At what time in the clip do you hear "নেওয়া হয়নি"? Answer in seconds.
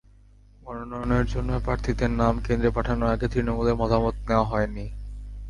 4.27-4.85